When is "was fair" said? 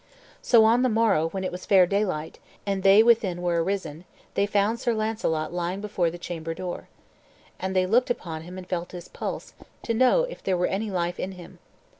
1.51-1.85